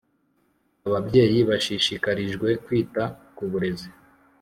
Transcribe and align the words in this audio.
ababyeyi 0.87 1.39
bashishikarijwe 1.49 2.47
kwita 2.65 3.03
ku 3.35 3.43
burezi 3.51 3.89